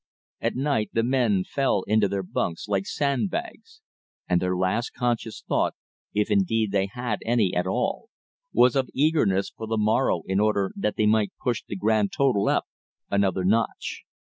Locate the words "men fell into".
1.03-2.07